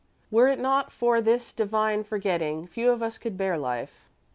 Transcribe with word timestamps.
Were 0.31 0.47
it 0.47 0.57
not 0.57 0.91
for 0.91 1.21
this 1.21 1.51
divine 1.51 2.03
forgetting, 2.03 2.65
few 2.65 2.89
of 2.89 3.03
us 3.03 3.19
could 3.19 3.37
bear 3.37 3.55
life. 3.55 4.09